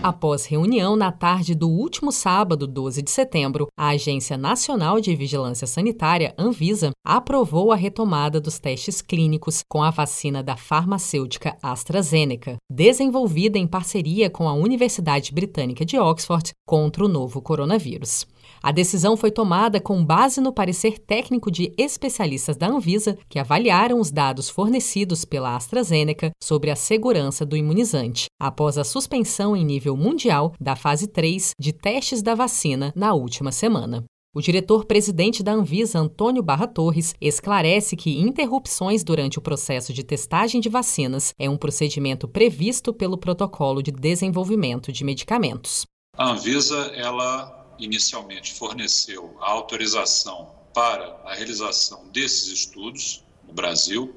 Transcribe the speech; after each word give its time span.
Após 0.00 0.46
reunião 0.46 0.94
na 0.94 1.10
tarde 1.10 1.56
do 1.56 1.68
último 1.68 2.12
sábado, 2.12 2.68
12 2.68 3.02
de 3.02 3.10
setembro, 3.10 3.66
a 3.76 3.88
Agência 3.88 4.36
Nacional 4.36 5.00
de 5.00 5.14
Vigilância 5.16 5.66
Sanitária, 5.66 6.32
Anvisa, 6.38 6.92
aprovou 7.04 7.72
a 7.72 7.76
retomada 7.76 8.40
dos 8.40 8.60
testes 8.60 9.02
clínicos 9.02 9.64
com 9.68 9.82
a 9.82 9.90
vacina 9.90 10.40
da 10.40 10.56
farmacêutica 10.56 11.56
AstraZeneca, 11.60 12.56
desenvolvida 12.70 13.58
em 13.58 13.66
parceria 13.66 14.30
com 14.30 14.48
a 14.48 14.54
Universidade 14.54 15.32
Britânica 15.32 15.84
de 15.84 15.98
Oxford 15.98 16.52
contra 16.64 17.04
o 17.04 17.08
novo 17.08 17.42
coronavírus. 17.42 18.24
A 18.62 18.72
decisão 18.72 19.16
foi 19.16 19.30
tomada 19.30 19.80
com 19.80 20.04
base 20.04 20.40
no 20.40 20.52
parecer 20.52 20.98
técnico 20.98 21.50
de 21.50 21.72
especialistas 21.76 22.56
da 22.56 22.68
Anvisa, 22.68 23.16
que 23.28 23.38
avaliaram 23.38 24.00
os 24.00 24.10
dados 24.10 24.48
fornecidos 24.48 25.24
pela 25.24 25.54
AstraZeneca 25.54 26.30
sobre 26.42 26.70
a 26.70 26.76
segurança 26.76 27.46
do 27.46 27.56
imunizante, 27.56 28.26
após 28.40 28.76
a 28.76 28.84
suspensão 28.84 29.56
em 29.56 29.64
nível 29.64 29.87
mundial 29.96 30.54
da 30.60 30.76
fase 30.76 31.06
3 31.06 31.52
de 31.58 31.72
testes 31.72 32.22
da 32.22 32.34
vacina 32.34 32.92
na 32.94 33.14
última 33.14 33.52
semana. 33.52 34.04
O 34.34 34.40
diretor-presidente 34.40 35.42
da 35.42 35.52
Anvisa, 35.52 35.98
Antônio 35.98 36.42
Barra 36.42 36.66
Torres, 36.66 37.14
esclarece 37.20 37.96
que 37.96 38.20
interrupções 38.20 39.02
durante 39.02 39.38
o 39.38 39.42
processo 39.42 39.92
de 39.92 40.04
testagem 40.04 40.60
de 40.60 40.68
vacinas 40.68 41.32
é 41.38 41.48
um 41.48 41.56
procedimento 41.56 42.28
previsto 42.28 42.92
pelo 42.92 43.16
protocolo 43.16 43.82
de 43.82 43.90
desenvolvimento 43.90 44.92
de 44.92 45.02
medicamentos. 45.02 45.86
A 46.16 46.30
Anvisa 46.30 46.76
ela 46.94 47.74
inicialmente 47.78 48.52
forneceu 48.54 49.36
a 49.40 49.50
autorização 49.50 50.50
para 50.74 51.20
a 51.24 51.34
realização 51.34 52.06
desses 52.12 52.48
estudos 52.48 53.24
no 53.46 53.54
Brasil 53.54 54.14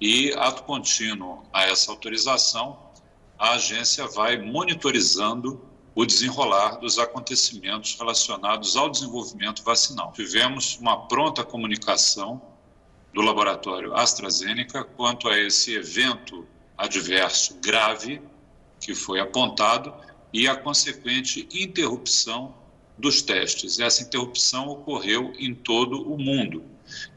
e, 0.00 0.32
ato 0.34 0.62
contínuo 0.64 1.42
a 1.52 1.64
essa 1.64 1.90
autorização, 1.90 2.78
a 3.40 3.52
agência 3.52 4.06
vai 4.06 4.36
monitorizando 4.36 5.64
o 5.94 6.04
desenrolar 6.04 6.76
dos 6.76 6.98
acontecimentos 6.98 7.96
relacionados 7.98 8.76
ao 8.76 8.90
desenvolvimento 8.90 9.64
vacinal. 9.64 10.12
Tivemos 10.12 10.76
uma 10.76 11.08
pronta 11.08 11.42
comunicação 11.42 12.40
do 13.14 13.22
laboratório 13.22 13.94
AstraZeneca 13.96 14.84
quanto 14.84 15.26
a 15.26 15.38
esse 15.38 15.74
evento 15.74 16.46
adverso 16.76 17.54
grave 17.62 18.20
que 18.78 18.94
foi 18.94 19.20
apontado 19.20 19.94
e 20.34 20.46
a 20.46 20.54
consequente 20.54 21.48
interrupção 21.50 22.54
dos 22.98 23.22
testes. 23.22 23.80
Essa 23.80 24.02
interrupção 24.02 24.68
ocorreu 24.68 25.32
em 25.38 25.54
todo 25.54 26.02
o 26.12 26.18
mundo. 26.18 26.62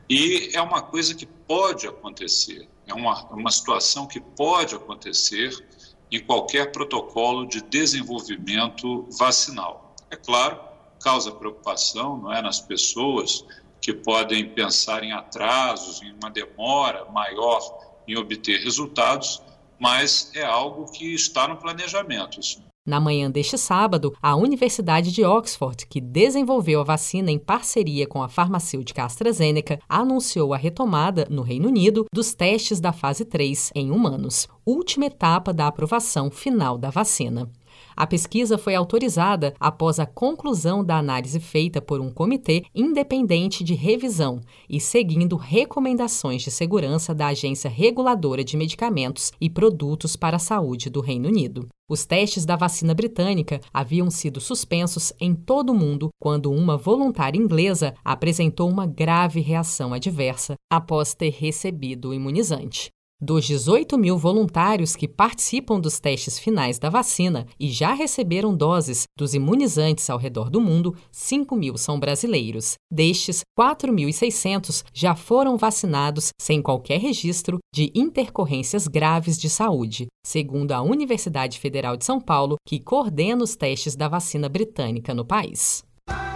E 0.10 0.52
é 0.54 0.62
uma 0.62 0.82
coisa 0.82 1.14
que 1.14 1.26
pode 1.26 1.86
acontecer, 1.86 2.68
é 2.88 2.94
uma, 2.94 3.26
uma 3.26 3.52
situação 3.52 4.08
que 4.08 4.22
pode 4.22 4.74
acontecer 4.74 5.52
em 6.14 6.20
qualquer 6.20 6.72
protocolo 6.72 7.46
de 7.48 7.60
desenvolvimento 7.62 9.08
vacinal. 9.18 9.96
É 10.12 10.16
claro, 10.16 10.60
causa 11.02 11.32
preocupação 11.32 12.18
não 12.18 12.32
é, 12.32 12.42
nas 12.42 12.60
pessoas 12.60 13.44
que 13.82 13.92
podem 13.92 14.48
pensar 14.50 15.04
em 15.04 15.12
atrasos, 15.12 16.02
em 16.04 16.14
uma 16.14 16.30
demora 16.30 17.06
maior 17.12 17.60
em 18.08 18.16
obter 18.16 18.62
resultados, 18.62 19.42
mas 19.80 20.32
é 20.36 20.44
algo 20.44 20.90
que 20.92 21.14
está 21.16 21.48
no 21.48 21.58
planejamento. 21.58 22.40
Na 22.86 23.00
manhã 23.00 23.32
deste 23.32 23.58
sábado, 23.58 24.14
a 24.22 24.36
Universidade 24.36 25.10
de 25.10 25.24
Oxford, 25.24 25.88
que 25.88 26.02
desenvolveu 26.02 26.82
a 26.82 26.84
vacina 26.84 27.32
em 27.32 27.40
parceria 27.40 28.06
com 28.06 28.22
a 28.22 28.28
farmacêutica 28.28 29.06
AstraZeneca, 29.06 29.80
anunciou 29.88 30.54
a 30.54 30.58
retomada, 30.58 31.26
no 31.30 31.44
Reino 31.44 31.70
Unido, 31.70 32.06
dos 32.14 32.34
testes 32.34 32.82
da 32.82 32.92
fase 32.92 33.24
3 33.24 33.72
em 33.74 33.90
humanos, 33.90 34.50
última 34.66 35.06
etapa 35.06 35.54
da 35.54 35.68
aprovação 35.68 36.30
final 36.30 36.78
da 36.78 36.90
vacina. 36.90 37.50
A 37.96 38.08
pesquisa 38.08 38.58
foi 38.58 38.76
autorizada 38.76 39.54
após 39.60 40.00
a 40.00 40.06
conclusão 40.06 40.84
da 40.84 40.98
análise 40.98 41.40
feita 41.40 41.82
por 41.82 42.02
um 42.02 42.12
comitê 42.12 42.64
independente 42.74 43.64
de 43.64 43.74
revisão 43.74 44.42
e 44.70 44.80
seguindo 44.80 45.36
recomendações 45.36 46.42
de 46.42 46.52
segurança 46.52 47.14
da 47.14 47.28
Agência 47.28 47.70
Reguladora 47.70 48.44
de 48.44 48.58
Medicamentos 48.58 49.32
e 49.40 49.50
Produtos 49.50 50.16
para 50.16 50.38
a 50.38 50.40
Saúde 50.40 50.90
do 50.90 51.02
Reino 51.02 51.30
Unido. 51.30 51.68
Os 51.90 52.06
testes 52.06 52.46
da 52.46 52.56
vacina 52.56 52.94
britânica 52.94 53.60
haviam 53.74 54.10
sido 54.10 54.40
suspensos 54.40 55.14
em 55.20 55.36
todo 55.36 55.72
o 55.72 55.76
mundo 55.76 56.10
quando 56.20 56.52
uma 56.52 56.78
voluntária 56.78 57.38
inglesa 57.38 57.94
apresentou 58.04 58.70
uma 58.70 58.88
grave 58.88 59.42
reação 59.42 59.94
adversa 59.94 60.56
após 60.72 61.14
ter 61.14 61.30
recebido 61.32 62.10
o 62.10 62.14
imunizante. 62.14 62.90
Dos 63.26 63.46
18 63.46 63.98
mil 63.98 64.18
voluntários 64.18 64.98
que 64.98 65.08
participam 65.08 65.80
dos 65.80 65.98
testes 65.98 66.38
finais 66.38 66.78
da 66.78 66.90
vacina 66.90 67.48
e 67.58 67.70
já 67.70 67.94
receberam 67.94 68.54
doses 68.54 69.04
dos 69.18 69.34
imunizantes 69.34 70.10
ao 70.10 70.18
redor 70.18 70.50
do 70.50 70.60
mundo, 70.60 70.94
5 71.10 71.56
mil 71.56 71.78
são 71.78 71.98
brasileiros. 71.98 72.74
Destes, 72.92 73.40
4.600 73.58 74.84
já 74.94 75.16
foram 75.16 75.56
vacinados 75.56 76.32
sem 76.38 76.62
qualquer 76.62 77.00
registro 77.00 77.60
de 77.74 77.94
intercorrências 77.96 78.90
graves 78.90 79.40
de 79.40 79.50
saúde, 79.50 80.08
segundo 80.26 80.74
a 80.74 80.82
Universidade 80.82 81.60
Federal 81.60 81.96
de 81.96 82.04
São 82.04 82.20
Paulo, 82.20 82.58
que 82.68 82.78
coordena 82.78 83.42
os 83.42 83.56
testes 83.56 83.96
da 83.96 84.10
vacina 84.10 84.50
britânica 84.50 85.14
no 85.14 85.24
país. 85.24 85.82